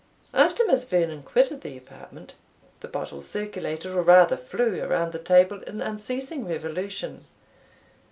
After 0.33 0.65
Miss 0.65 0.83
Vernon 0.83 1.21
quitted 1.21 1.61
the 1.61 1.77
apartment, 1.77 2.33
the 2.79 2.87
bottle 2.87 3.21
circulated, 3.21 3.91
or 3.93 4.01
rather 4.01 4.35
flew, 4.35 4.81
around 4.83 5.11
the 5.11 5.19
table 5.19 5.61
in 5.61 5.79
unceasing 5.79 6.47
revolution. 6.47 7.25